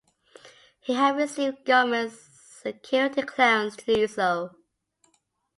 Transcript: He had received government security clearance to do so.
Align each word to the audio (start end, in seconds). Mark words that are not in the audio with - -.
He 0.79 0.93
had 0.93 1.15
received 1.17 1.63
government 1.63 2.13
security 2.13 3.21
clearance 3.21 3.75
to 3.75 3.85
do 3.93 4.07
so. 4.07 4.55